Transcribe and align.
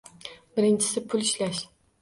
Birinchisi– 0.55 1.05
pul 1.13 1.29
ishlash. 1.29 1.65